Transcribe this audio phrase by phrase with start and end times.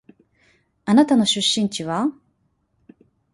[0.83, 2.11] あなたの出身地は？